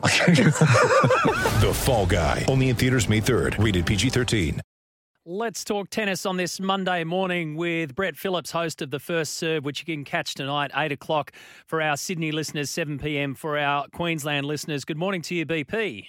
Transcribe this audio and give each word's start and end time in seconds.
The 1.60 1.72
Fall 1.74 2.06
Guy. 2.06 2.44
Only 2.48 2.70
in 2.70 2.76
theaters 2.76 3.08
May 3.08 3.20
3rd. 3.20 3.62
Rated 3.62 3.84
PG-13. 3.86 4.60
Let's 5.26 5.62
talk 5.64 5.90
tennis 5.90 6.24
on 6.24 6.38
this 6.38 6.58
Monday 6.58 7.04
morning 7.04 7.54
with 7.54 7.94
Brett 7.94 8.16
Phillips, 8.16 8.52
host 8.52 8.80
of 8.80 8.90
the 8.90 8.98
First 8.98 9.34
Serve, 9.34 9.66
which 9.66 9.80
you 9.80 9.84
can 9.84 10.02
catch 10.02 10.34
tonight, 10.34 10.70
8 10.74 10.92
o'clock 10.92 11.32
for 11.66 11.82
our 11.82 11.98
Sydney 11.98 12.32
listeners, 12.32 12.70
7 12.70 12.98
p.m. 12.98 13.34
for 13.34 13.58
our 13.58 13.86
Queensland 13.88 14.46
listeners. 14.46 14.86
Good 14.86 14.96
morning 14.96 15.20
to 15.22 15.34
you, 15.34 15.44
BP. 15.44 16.06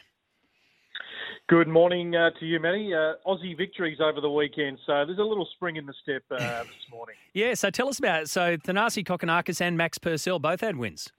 Good 1.50 1.68
morning 1.68 2.16
uh, 2.16 2.30
to 2.40 2.46
you, 2.46 2.62
Matty. 2.62 2.94
Uh, 2.94 3.16
Aussie 3.28 3.58
victories 3.58 4.00
over 4.00 4.22
the 4.22 4.30
weekend, 4.32 4.80
so 4.86 5.04
there's 5.06 5.20
a 5.20 5.24
little 5.24 5.48
spring 5.56 5.76
in 5.76 5.86
the 5.86 5.94
step 6.02 6.24
uh, 6.32 6.64
this 6.64 6.90
morning. 6.90 7.16
Yeah, 7.34 7.54
so 7.54 7.70
tell 7.70 7.88
us 7.88 7.98
about 7.98 8.24
it. 8.24 8.30
So 8.30 8.58
Thanasi 8.58 9.06
Kokkinakis 9.06 9.62
and 9.62 9.78
Max 9.78 9.98
Purcell 9.98 10.38
both 10.40 10.60
had 10.60 10.76
wins. 10.76 11.12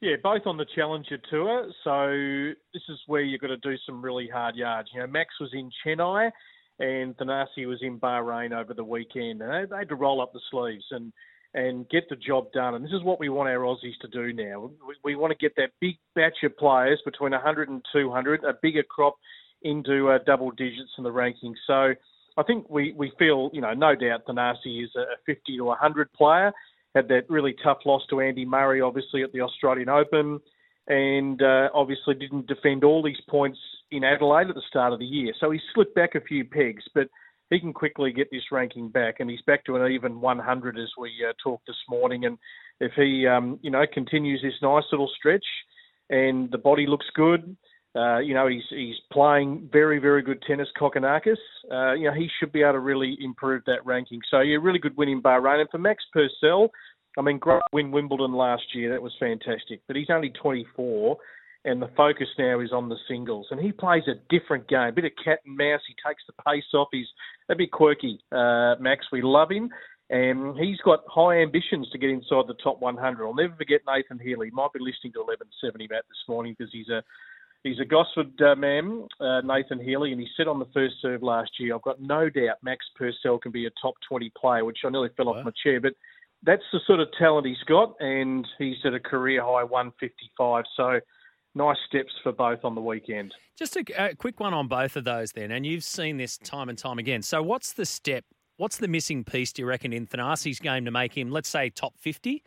Yeah, 0.00 0.16
both 0.22 0.42
on 0.46 0.56
the 0.56 0.66
Challenger 0.74 1.18
Tour, 1.30 1.70
so 1.84 2.58
this 2.72 2.82
is 2.88 2.98
where 3.06 3.20
you've 3.20 3.42
got 3.42 3.48
to 3.48 3.58
do 3.58 3.76
some 3.84 4.02
really 4.02 4.28
hard 4.32 4.56
yards. 4.56 4.88
You 4.94 5.00
know, 5.00 5.06
Max 5.06 5.34
was 5.38 5.50
in 5.52 5.70
Chennai 5.84 6.30
and 6.78 7.14
Thanasi 7.18 7.66
was 7.66 7.80
in 7.82 8.00
Bahrain 8.00 8.52
over 8.52 8.72
the 8.72 8.82
weekend, 8.82 9.42
and 9.42 9.52
they, 9.52 9.70
they 9.70 9.78
had 9.80 9.90
to 9.90 9.94
roll 9.94 10.22
up 10.22 10.32
the 10.32 10.40
sleeves 10.50 10.84
and 10.90 11.12
and 11.52 11.88
get 11.88 12.08
the 12.08 12.16
job 12.16 12.46
done. 12.52 12.74
And 12.74 12.84
this 12.84 12.92
is 12.92 13.02
what 13.02 13.18
we 13.18 13.28
want 13.28 13.48
our 13.48 13.58
Aussies 13.58 13.98
to 14.02 14.08
do 14.08 14.32
now. 14.32 14.70
We, 14.86 14.94
we 15.02 15.16
want 15.16 15.32
to 15.32 15.36
get 15.36 15.56
that 15.56 15.70
big 15.80 15.96
batch 16.14 16.44
of 16.44 16.56
players 16.56 17.02
between 17.04 17.32
100 17.32 17.68
and 17.68 17.84
200, 17.92 18.44
a 18.44 18.54
bigger 18.62 18.84
crop 18.84 19.16
into 19.62 20.10
uh, 20.10 20.18
double 20.24 20.52
digits 20.52 20.92
in 20.96 21.02
the 21.02 21.10
rankings. 21.10 21.56
So 21.66 21.92
I 22.36 22.42
think 22.44 22.70
we, 22.70 22.92
we 22.96 23.12
feel, 23.18 23.50
you 23.52 23.60
know, 23.60 23.74
no 23.74 23.96
doubt 23.96 24.26
Thanasi 24.28 24.84
is 24.84 24.90
a 24.96 25.16
50 25.26 25.56
to 25.56 25.64
100 25.64 26.12
player. 26.12 26.52
Had 26.94 27.08
that 27.08 27.28
really 27.28 27.54
tough 27.62 27.78
loss 27.86 28.02
to 28.10 28.20
Andy 28.20 28.44
Murray, 28.44 28.80
obviously, 28.80 29.22
at 29.22 29.32
the 29.32 29.40
Australian 29.40 29.88
Open, 29.88 30.40
and 30.88 31.40
uh, 31.40 31.68
obviously 31.72 32.14
didn't 32.14 32.48
defend 32.48 32.82
all 32.82 33.02
these 33.02 33.20
points 33.28 33.58
in 33.90 34.02
Adelaide 34.02 34.48
at 34.48 34.54
the 34.54 34.62
start 34.68 34.92
of 34.92 34.98
the 34.98 35.04
year. 35.04 35.32
So 35.38 35.50
he 35.50 35.60
slipped 35.74 35.94
back 35.94 36.14
a 36.14 36.20
few 36.20 36.44
pegs, 36.44 36.82
but 36.94 37.08
he 37.50 37.60
can 37.60 37.72
quickly 37.72 38.12
get 38.12 38.30
this 38.30 38.52
ranking 38.52 38.88
back, 38.88 39.16
and 39.18 39.28
he's 39.28 39.42
back 39.42 39.64
to 39.64 39.76
an 39.76 39.90
even 39.90 40.20
100 40.20 40.78
as 40.78 40.88
we 40.98 41.10
uh, 41.28 41.32
talked 41.42 41.66
this 41.66 41.76
morning. 41.88 42.24
And 42.24 42.38
if 42.80 42.92
he, 42.94 43.26
um, 43.26 43.58
you 43.62 43.70
know, 43.70 43.84
continues 43.92 44.40
this 44.42 44.54
nice 44.62 44.84
little 44.90 45.10
stretch, 45.16 45.44
and 46.10 46.50
the 46.50 46.58
body 46.58 46.86
looks 46.86 47.06
good, 47.14 47.56
uh, 47.96 48.18
you 48.18 48.34
know, 48.34 48.46
he's 48.46 48.62
he's 48.70 48.96
playing 49.12 49.68
very 49.72 49.98
very 49.98 50.22
good 50.22 50.42
tennis. 50.46 50.68
Kokkinakis, 50.80 51.36
uh, 51.72 51.92
you 51.94 52.04
know, 52.04 52.14
he 52.14 52.28
should 52.38 52.52
be 52.52 52.62
able 52.62 52.74
to 52.74 52.80
really 52.80 53.16
improve 53.20 53.62
that 53.66 53.84
ranking. 53.84 54.20
So 54.30 54.40
yeah, 54.40 54.58
really 54.60 54.78
good 54.78 54.96
win 54.96 55.08
in 55.08 55.22
Bahrain, 55.22 55.60
and 55.60 55.70
for 55.70 55.78
Max 55.78 56.04
Purcell, 56.12 56.70
I 57.18 57.22
mean, 57.22 57.38
great 57.38 57.62
win 57.72 57.90
Wimbledon 57.90 58.32
last 58.32 58.62
year. 58.74 58.90
That 58.90 59.02
was 59.02 59.12
fantastic, 59.18 59.80
but 59.86 59.96
he's 59.96 60.10
only 60.10 60.30
24 60.30 61.16
and 61.64 61.82
the 61.82 61.90
focus 61.96 62.28
now 62.38 62.60
is 62.60 62.72
on 62.72 62.88
the 62.88 62.96
singles. 63.06 63.46
And 63.50 63.60
he 63.60 63.72
plays 63.72 64.04
a 64.08 64.14
different 64.30 64.68
game, 64.68 64.88
a 64.88 64.92
bit 64.92 65.04
of 65.04 65.12
cat 65.22 65.40
and 65.44 65.56
mouse. 65.56 65.80
He 65.86 65.94
takes 66.06 66.22
the 66.26 66.42
pace 66.42 66.64
off. 66.72 66.88
He's 66.90 67.08
a 67.50 67.54
bit 67.54 67.70
quirky, 67.70 68.18
uh, 68.32 68.76
Max. 68.80 69.06
We 69.12 69.20
love 69.22 69.50
him. 69.50 69.68
And 70.08 70.58
he's 70.58 70.78
got 70.78 71.00
high 71.06 71.40
ambitions 71.42 71.88
to 71.92 71.98
get 71.98 72.10
inside 72.10 72.46
the 72.48 72.56
top 72.64 72.80
100. 72.80 73.24
I'll 73.24 73.34
never 73.34 73.54
forget 73.56 73.82
Nathan 73.86 74.18
Healey. 74.18 74.48
He 74.48 74.50
might 74.50 74.72
be 74.72 74.80
listening 74.80 75.12
to 75.12 75.20
1170 75.20 75.86
Matt 75.88 76.04
this 76.08 76.28
morning 76.28 76.56
because 76.58 76.72
he's 76.72 76.88
a 76.88 77.02
he's 77.62 77.80
a 77.80 77.84
Gosford 77.84 78.40
uh, 78.40 78.54
man, 78.56 79.06
uh, 79.20 79.40
Nathan 79.42 79.80
Healey, 79.80 80.12
and 80.12 80.20
he 80.20 80.28
said 80.36 80.48
on 80.48 80.58
the 80.58 80.68
first 80.72 80.94
serve 81.02 81.22
last 81.22 81.50
year, 81.58 81.74
I've 81.74 81.82
got 81.82 82.00
no 82.00 82.28
doubt 82.28 82.56
Max 82.62 82.84
Purcell 82.96 83.38
can 83.38 83.52
be 83.52 83.66
a 83.66 83.70
top 83.80 83.94
20 84.08 84.32
player, 84.40 84.64
which 84.64 84.78
I 84.84 84.90
nearly 84.90 85.10
fell 85.16 85.28
off 85.28 85.44
my 85.44 85.52
chair. 85.62 85.80
But 85.80 85.94
that's 86.42 86.62
the 86.72 86.80
sort 86.86 87.00
of 87.00 87.08
talent 87.18 87.46
he's 87.46 87.62
got, 87.66 87.94
and 88.00 88.46
he's 88.58 88.78
at 88.84 88.94
a 88.94 89.00
career 89.00 89.42
high 89.42 89.64
155. 89.64 90.64
So 90.76 91.00
nice 91.54 91.76
steps 91.86 92.12
for 92.22 92.32
both 92.32 92.64
on 92.64 92.74
the 92.74 92.80
weekend. 92.80 93.34
Just 93.58 93.76
a, 93.76 93.84
a, 93.98 94.14
quick 94.14 94.40
one 94.40 94.54
on 94.54 94.68
both 94.68 94.96
of 94.96 95.04
those 95.04 95.32
then, 95.32 95.50
and 95.50 95.66
you've 95.66 95.84
seen 95.84 96.16
this 96.16 96.38
time 96.38 96.68
and 96.68 96.78
time 96.78 96.98
again. 96.98 97.22
So 97.22 97.42
what's 97.42 97.74
the 97.74 97.84
step, 97.84 98.24
what's 98.56 98.78
the 98.78 98.88
missing 98.88 99.24
piece, 99.24 99.52
do 99.52 99.62
you 99.62 99.66
reckon, 99.66 99.92
in 99.92 100.06
Thanasi's 100.06 100.60
game 100.60 100.84
to 100.86 100.90
make 100.90 101.16
him, 101.16 101.30
let's 101.30 101.48
say, 101.48 101.68
top 101.68 101.98
50 101.98 102.42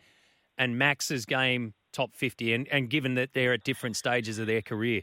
and 0.58 0.78
Max's 0.78 1.24
game 1.26 1.74
top 1.94 2.14
50, 2.14 2.52
and, 2.52 2.68
and 2.68 2.90
given 2.90 3.14
that 3.14 3.32
they're 3.32 3.52
at 3.52 3.64
different 3.64 3.96
stages 3.96 4.38
of 4.38 4.46
their 4.46 4.62
career? 4.62 5.02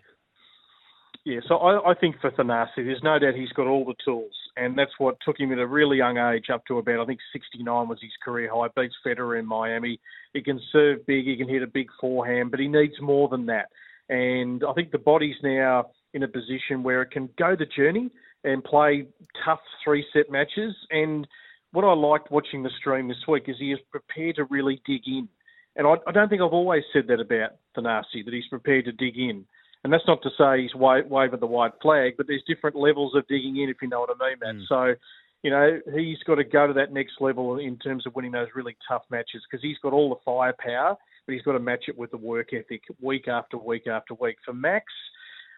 Yeah, 1.24 1.40
so 1.47 1.57
I, 1.57 1.91
I 1.91 1.94
think 1.94 2.16
for 2.19 2.31
Thanasi, 2.31 2.78
there's 2.78 3.03
no 3.03 3.19
doubt 3.19 3.35
he's 3.35 3.50
got 3.50 3.68
all 3.68 3.85
the 3.85 3.94
tools, 4.03 4.34
and 4.57 4.78
that's 4.78 4.91
what 4.97 5.18
took 5.24 5.40
him 5.40 5.51
at 5.51 5.59
a 5.59 5.68
really 5.68 5.97
young 5.97 6.18
age 6.18 6.46
up 6.51 6.66
to 6.68 6.80
about, 6.80 7.00
I 7.00 7.06
think, 7.06 7.19
69 7.31 7.88
was 7.88 8.00
his 8.01 8.12
career 8.24 8.50
high. 8.53 8.69
Beats 8.75 8.96
Federer 9.06 9.40
in 9.40 9.46
Miami. 9.46 10.00
He 10.34 10.41
can 10.41 10.59
serve 10.72 11.06
big, 11.06 11.25
he 11.25 11.38
can 11.38 11.47
hit 11.47 11.62
a 11.62 11.68
big 11.68 11.88
forehand, 12.00 12.50
but 12.50 12.59
he 12.59 12.68
needs 12.68 12.96
more 13.01 13.30
than 13.30 13.46
that. 13.47 13.68
And 14.09 14.63
I 14.68 14.74
think 14.74 14.91
the 14.91 14.97
body's 14.97 15.35
now 15.44 15.91
in 16.13 16.24
a 16.24 16.28
position 16.28 16.84
where 16.84 17.01
it 17.01 17.12
can 17.12 17.30
go 17.38 17.56
the 17.56 17.66
journey 17.66 18.09
and 18.44 18.63
play 18.63 19.06
tough 19.46 19.59
three 19.84 20.06
set 20.13 20.31
matches. 20.31 20.75
And 20.90 21.28
what 21.72 21.85
I 21.85 21.94
liked 21.94 22.31
watching 22.31 22.63
the 22.63 22.72
stream 22.80 23.07
this 23.07 23.28
week 23.28 23.44
is 23.47 23.56
he 23.59 23.72
is 23.72 23.80
prepared 23.91 24.35
to 24.38 24.46
really 24.46 24.81
dig 24.85 25.01
in. 25.06 25.30
And 25.76 25.88
I, 25.88 25.96
I 26.08 26.12
don't 26.12 26.30
think 26.30 26.42
I've 26.42 26.54
always 26.54 26.84
said 26.92 27.06
that 27.08 27.20
about 27.20 27.52
Thanasi, 27.78 28.26
that 28.26 28.34
he's 28.34 28.48
prepared 28.50 28.86
to 28.86 28.92
dig 28.92 29.18
in. 29.18 29.46
And 29.84 29.92
that's 29.92 30.04
not 30.08 30.22
to 30.24 30.30
say 30.38 30.62
he's 30.62 30.76
wa- 30.76 31.02
waving 31.08 31.40
the 31.40 31.48
white 31.48 31.74
flag, 31.82 32.14
but 32.18 32.28
there's 32.28 32.44
different 32.48 32.76
levels 32.76 33.16
of 33.16 33.28
digging 33.28 33.58
in, 33.58 33.70
if 33.70 33.78
you 33.81 33.88
know 33.88 34.02
what 34.02 34.10
I 34.10 34.30
mean, 34.30 34.38
Matt. 34.40 34.56
Mm. 34.56 34.68
So, 34.68 35.00
you 35.44 35.50
know, 35.50 35.80
he's 35.96 36.20
got 36.28 36.36
to 36.36 36.44
go 36.44 36.68
to 36.68 36.74
that 36.74 36.94
next 36.94 37.14
level 37.20 37.58
in 37.58 37.78
terms 37.78 38.06
of 38.06 38.14
winning 38.16 38.31
those 38.31 38.50
really 38.54 38.76
tough 38.88 39.04
matches 39.10 39.42
because 39.50 39.64
he's 39.64 39.80
got 39.81 39.94
all 39.94 40.10
the 40.10 40.22
firepower 40.24 40.98
but 41.26 41.34
he's 41.34 41.42
got 41.44 41.54
to 41.54 41.60
match 41.60 41.86
it 41.88 41.98
with 41.98 42.12
the 42.12 42.18
work 42.18 42.54
ethic 42.54 42.84
week 43.00 43.28
after 43.28 43.58
week 43.58 43.88
after 43.88 44.14
week. 44.16 44.38
For 44.46 44.54
Max, 44.54 44.86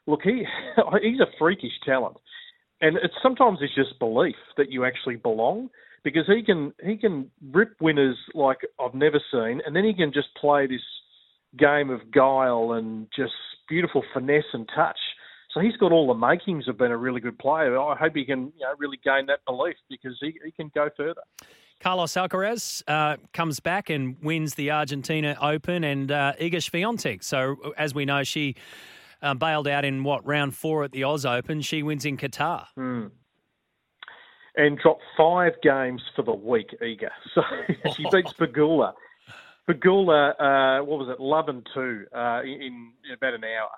look, 0.08 0.22
he 0.24 0.44
he's 1.02 1.20
a 1.20 1.38
freakish 1.40 1.72
talent, 1.86 2.18
and 2.84 2.98
it's 2.98 3.16
sometimes 3.24 3.60
it's 3.62 3.74
just 3.74 3.98
belief 3.98 4.36
that 4.58 4.70
you 4.70 4.84
actually 4.84 5.16
belong 5.16 5.70
because 6.04 6.24
he 6.28 6.44
can 6.44 6.74
he 6.84 6.98
can 6.98 7.32
rip 7.52 7.76
winners 7.80 8.18
like 8.36 8.58
I've 8.80 8.94
never 8.94 9.22
seen, 9.32 9.62
and 9.66 9.76
then 9.76 9.86
he 9.86 9.94
can 9.94 10.12
just 10.14 10.28
play 10.40 10.68
this 10.68 10.82
game 11.58 11.90
of 11.90 12.12
guile 12.12 12.74
and 12.74 13.08
just 13.16 13.32
beautiful 13.70 14.04
finesse 14.14 14.44
and 14.52 14.70
touch. 14.76 15.00
So 15.54 15.62
he's 15.62 15.78
got 15.78 15.92
all 15.92 16.08
the 16.08 16.14
makings 16.14 16.68
of 16.68 16.78
being 16.78 16.92
a 16.92 16.98
really 16.98 17.22
good 17.22 17.40
player. 17.40 17.80
I 17.80 17.96
hope 17.96 18.16
he 18.16 18.26
can 18.26 18.52
you 18.58 18.62
know, 18.62 18.74
really 18.78 19.00
gain 19.04 19.28
that 19.28 19.40
belief 19.46 19.76
because 19.90 20.18
he, 20.20 20.34
he 20.44 20.52
can 20.52 20.72
go 20.74 20.90
further. 20.98 21.22
Carlos 21.80 22.14
Alcaraz 22.14 22.82
uh, 22.88 23.18
comes 23.34 23.60
back 23.60 23.90
and 23.90 24.18
wins 24.24 24.56
the 24.56 24.72
Argentina 24.72 25.38
Open 25.40 25.84
and 25.84 26.12
uh, 26.12 26.34
Iga 26.40 26.56
Swiatek. 26.56 27.24
So, 27.24 27.74
as 27.78 27.94
we 27.94 28.04
know, 28.04 28.24
she 28.24 28.56
uh, 29.24 29.34
bailed 29.34 29.68
out 29.68 29.86
in 29.86 30.04
what 30.04 30.26
round 30.26 30.56
four 30.56 30.84
at 30.84 30.92
the 30.92 31.04
Oz 31.04 31.26
Open. 31.26 31.62
She 31.62 31.82
wins 31.82 32.06
in 32.06 32.18
Qatar. 32.18 32.68
Mm. 32.78 33.12
And 34.56 34.78
dropped 34.78 35.02
five 35.18 35.54
games 35.64 36.04
for 36.16 36.22
the 36.22 36.34
week, 36.34 36.76
Iga. 36.82 37.10
So 37.34 37.42
she 37.96 38.04
beats 38.12 38.34
Pegula. 38.34 38.94
Pegula, 39.68 40.32
uh, 40.32 40.84
what 40.84 41.00
was 41.00 41.10
it, 41.10 41.20
love 41.20 41.48
and 41.48 41.66
two 41.74 42.06
uh, 42.14 42.42
in, 42.44 42.92
in 43.08 43.14
about 43.16 43.34
an 43.34 43.44
hour 43.44 43.70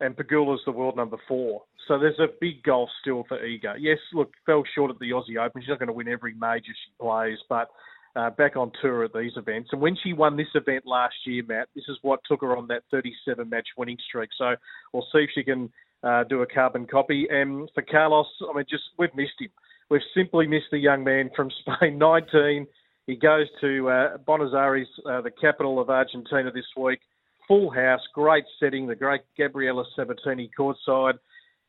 and 0.00 0.16
Pegula's 0.16 0.60
the 0.66 0.72
world 0.72 0.96
number 0.96 1.16
four. 1.28 1.62
So 1.86 1.98
there's 1.98 2.18
a 2.18 2.28
big 2.40 2.62
goal 2.62 2.88
still 3.00 3.24
for 3.28 3.38
Iga. 3.38 3.76
Yes, 3.78 3.98
look, 4.12 4.32
fell 4.46 4.64
short 4.74 4.90
at 4.90 4.98
the 4.98 5.10
Aussie 5.10 5.38
Open. 5.38 5.62
She's 5.62 5.68
not 5.68 5.78
going 5.78 5.88
to 5.88 5.92
win 5.92 6.08
every 6.08 6.34
major 6.34 6.72
she 6.72 6.92
plays, 7.00 7.38
but 7.48 7.68
uh, 8.16 8.30
back 8.30 8.56
on 8.56 8.70
tour 8.80 9.04
at 9.04 9.12
these 9.12 9.32
events. 9.36 9.70
And 9.72 9.80
when 9.80 9.96
she 10.02 10.12
won 10.12 10.36
this 10.36 10.48
event 10.54 10.86
last 10.86 11.14
year, 11.26 11.42
Matt, 11.46 11.68
this 11.74 11.84
is 11.88 11.98
what 12.02 12.20
took 12.28 12.40
her 12.42 12.56
on 12.56 12.66
that 12.68 12.82
37 12.90 13.48
match 13.48 13.68
winning 13.76 13.98
streak. 14.06 14.30
So 14.38 14.54
we'll 14.92 15.06
see 15.12 15.18
if 15.18 15.30
she 15.34 15.42
can 15.42 15.70
uh, 16.02 16.24
do 16.24 16.42
a 16.42 16.46
carbon 16.46 16.86
copy. 16.86 17.26
And 17.30 17.68
for 17.74 17.82
Carlos, 17.82 18.26
I 18.48 18.56
mean, 18.56 18.66
just 18.68 18.84
we've 18.98 19.14
missed 19.14 19.40
him. 19.40 19.50
We've 19.90 20.00
simply 20.14 20.46
missed 20.46 20.70
the 20.70 20.78
young 20.78 21.04
man 21.04 21.30
from 21.34 21.50
Spain, 21.60 21.98
19. 21.98 22.66
He 23.06 23.16
goes 23.16 23.46
to 23.60 23.88
uh, 23.90 24.16
Buenos 24.18 24.54
Aires, 24.54 24.88
uh, 25.04 25.20
the 25.20 25.30
capital 25.30 25.78
of 25.78 25.90
Argentina, 25.90 26.50
this 26.50 26.64
week 26.76 27.00
full 27.46 27.70
house, 27.70 28.00
great 28.12 28.44
setting. 28.60 28.86
The 28.86 28.94
great 28.94 29.22
Gabriela 29.36 29.84
Sabatini 29.96 30.50
courtside, 30.58 31.18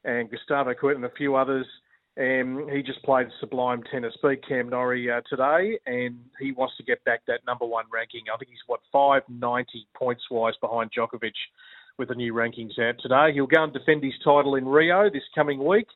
and 0.04 0.30
Gustavo 0.30 0.74
Kuerten 0.74 0.98
and 0.98 1.06
a 1.06 1.12
few 1.18 1.36
others. 1.36 1.66
And 2.18 2.70
he 2.70 2.82
just 2.82 3.04
played 3.04 3.28
sublime 3.42 3.84
tennis. 3.92 4.14
Beat 4.24 4.48
Cam 4.48 4.70
Norrie 4.70 5.12
uh, 5.12 5.20
today, 5.30 5.78
and 5.86 6.18
he 6.40 6.54
wants 6.54 6.78
to 6.78 6.84
get 6.84 7.04
back 7.04 7.22
that 7.28 7.42
number 7.46 7.66
one 7.66 7.86
ranking. 7.92 8.22
I 8.34 8.38
think 8.38 8.52
he's 8.52 8.60
what 8.68 8.80
590 8.92 9.88
points 9.94 10.24
wise 10.32 10.54
behind 10.62 10.92
Djokovic 10.98 11.34
with 11.98 12.10
the 12.10 12.16
new 12.16 12.34
rankings 12.34 12.80
out 12.80 12.96
today. 13.02 13.34
He'll 13.34 13.48
go 13.48 13.64
and 13.64 13.74
defend 13.74 14.04
his 14.04 14.14
title 14.24 14.56
in 14.56 14.66
Rio 14.66 15.10
this 15.10 15.24
coming 15.34 15.64
week, 15.64 15.88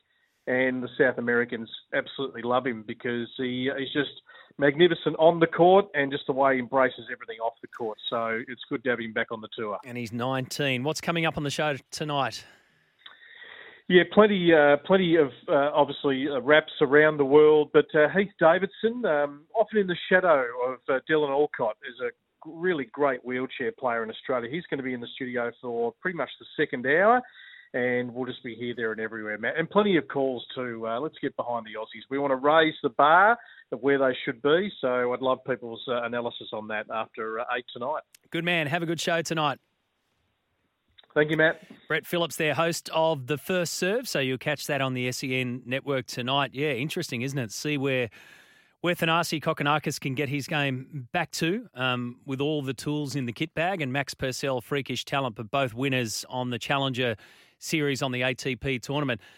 and 0.46 0.82
the 0.82 0.88
South 0.98 1.16
Americans 1.16 1.70
absolutely 1.94 2.42
love 2.42 2.66
him 2.66 2.84
because 2.86 3.28
he 3.38 3.70
he's 3.78 3.92
just 3.92 4.20
magnificent 4.58 5.16
on 5.18 5.40
the 5.40 5.46
court 5.46 5.86
and 5.94 6.12
just 6.12 6.26
the 6.26 6.32
way 6.32 6.54
he 6.54 6.60
embraces 6.60 7.06
everything 7.10 7.38
off 7.38 7.54
the 7.62 7.68
court. 7.68 7.98
So 8.10 8.42
it's 8.46 8.62
good 8.68 8.84
to 8.84 8.90
have 8.90 9.00
him 9.00 9.12
back 9.12 9.28
on 9.30 9.40
the 9.40 9.48
tour. 9.56 9.78
And 9.84 9.96
he's 9.96 10.12
19. 10.12 10.82
What's 10.84 11.00
coming 11.00 11.24
up 11.24 11.36
on 11.36 11.42
the 11.42 11.50
show 11.50 11.76
tonight? 11.90 12.44
Yeah, 13.90 14.04
plenty, 14.12 14.54
uh, 14.54 14.76
plenty 14.86 15.16
of 15.16 15.30
uh, 15.48 15.72
obviously 15.74 16.28
uh, 16.28 16.40
wraps 16.42 16.70
around 16.80 17.16
the 17.16 17.24
world, 17.24 17.70
but 17.72 17.86
uh, 17.92 18.06
Heath 18.16 18.30
Davidson, 18.38 19.04
um, 19.04 19.46
often 19.52 19.78
in 19.78 19.88
the 19.88 19.96
shadow 20.08 20.44
of 20.64 20.78
uh, 20.88 21.00
Dylan 21.10 21.28
Alcott, 21.28 21.74
is 21.82 21.96
a 22.00 22.10
really 22.48 22.86
great 22.92 23.24
wheelchair 23.24 23.72
player 23.76 24.04
in 24.04 24.10
Australia. 24.10 24.48
He's 24.48 24.62
going 24.70 24.78
to 24.78 24.84
be 24.84 24.94
in 24.94 25.00
the 25.00 25.08
studio 25.16 25.50
for 25.60 25.92
pretty 26.00 26.16
much 26.16 26.28
the 26.38 26.46
second 26.56 26.86
hour, 26.86 27.20
and 27.74 28.14
we'll 28.14 28.26
just 28.26 28.44
be 28.44 28.54
here, 28.54 28.74
there, 28.76 28.92
and 28.92 29.00
everywhere, 29.00 29.36
Matt. 29.38 29.54
And 29.58 29.68
plenty 29.68 29.96
of 29.96 30.06
calls 30.06 30.46
too. 30.54 30.86
Uh, 30.86 31.00
let's 31.00 31.18
get 31.20 31.34
behind 31.34 31.66
the 31.66 31.76
Aussies. 31.76 32.04
We 32.08 32.20
want 32.20 32.30
to 32.30 32.36
raise 32.36 32.74
the 32.84 32.90
bar 32.90 33.36
of 33.72 33.80
where 33.80 33.98
they 33.98 34.16
should 34.24 34.40
be. 34.40 34.70
So 34.80 35.12
I'd 35.12 35.20
love 35.20 35.38
people's 35.44 35.82
analysis 35.88 36.50
on 36.52 36.68
that 36.68 36.86
after 36.94 37.40
eight 37.56 37.64
tonight. 37.72 38.02
Good 38.30 38.44
man. 38.44 38.68
Have 38.68 38.84
a 38.84 38.86
good 38.86 39.00
show 39.00 39.20
tonight. 39.20 39.58
Thank 41.14 41.30
you, 41.30 41.36
Matt. 41.36 41.62
Brett 41.88 42.06
Phillips, 42.06 42.36
there, 42.36 42.54
host 42.54 42.88
of 42.92 43.26
The 43.26 43.36
First 43.36 43.74
Serve. 43.74 44.08
So 44.08 44.20
you'll 44.20 44.38
catch 44.38 44.66
that 44.68 44.80
on 44.80 44.94
the 44.94 45.10
SEN 45.10 45.62
network 45.66 46.06
tonight. 46.06 46.50
Yeah, 46.54 46.70
interesting, 46.70 47.22
isn't 47.22 47.38
it? 47.38 47.50
See 47.52 47.78
where 47.78 48.10
where 48.80 48.94
Thanasi 48.94 49.42
Kokkinakis 49.42 50.00
can 50.00 50.14
get 50.14 50.30
his 50.30 50.46
game 50.46 51.08
back 51.12 51.30
to 51.32 51.68
um, 51.74 52.16
with 52.24 52.40
all 52.40 52.62
the 52.62 52.72
tools 52.72 53.14
in 53.14 53.26
the 53.26 53.32
kit 53.32 53.52
bag 53.54 53.82
and 53.82 53.92
Max 53.92 54.14
Purcell, 54.14 54.62
freakish 54.62 55.04
talent, 55.04 55.36
but 55.36 55.50
both 55.50 55.74
winners 55.74 56.24
on 56.30 56.48
the 56.48 56.58
Challenger 56.58 57.16
series 57.58 58.00
on 58.00 58.10
the 58.10 58.22
ATP 58.22 58.80
tournament. 58.80 59.20